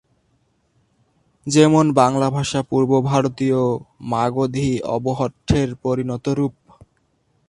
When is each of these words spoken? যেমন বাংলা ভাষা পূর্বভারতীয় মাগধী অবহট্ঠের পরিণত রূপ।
যেমন 1.47 1.85
বাংলা 1.93 2.27
ভাষা 2.29 2.59
পূর্বভারতীয় 2.63 3.61
মাগধী 4.11 4.69
অবহট্ঠের 4.89 5.69
পরিণত 5.83 6.25
রূপ। 6.29 6.55